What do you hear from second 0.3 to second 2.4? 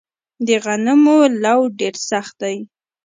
د غنمو لوو ډیر سخت